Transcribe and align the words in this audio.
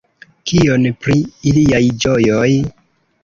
Kion 0.51 0.87
pri 1.03 1.17
iliaj 1.51 1.83
ĝojoj? 2.05 2.49